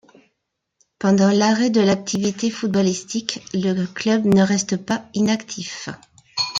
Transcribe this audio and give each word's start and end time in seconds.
Pendant 0.97 1.29
l'arrêt 1.29 1.69
de 1.69 1.79
l'activité 1.79 2.49
footballistique, 2.49 3.39
le 3.53 3.85
club 3.85 4.25
ne 4.25 4.41
reste 4.41 4.75
pas 4.77 5.05
inactif. 5.13 5.89